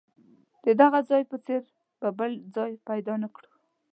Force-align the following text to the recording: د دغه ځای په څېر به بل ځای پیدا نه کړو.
د 0.63 0.65
دغه 0.81 0.99
ځای 1.09 1.23
په 1.31 1.37
څېر 1.45 1.61
به 1.99 2.09
بل 2.19 2.31
ځای 2.55 2.71
پیدا 2.89 3.13
نه 3.23 3.29
کړو. 3.35 3.51